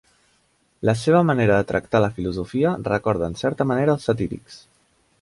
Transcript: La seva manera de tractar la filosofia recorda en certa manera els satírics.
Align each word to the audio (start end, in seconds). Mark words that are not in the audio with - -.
La 0.89 0.95
seva 1.01 1.19
manera 1.31 1.59
de 1.59 1.67
tractar 1.73 2.03
la 2.05 2.11
filosofia 2.17 2.75
recorda 2.91 3.31
en 3.31 3.39
certa 3.45 3.71
manera 3.75 3.99
els 3.99 4.11
satírics. 4.13 4.63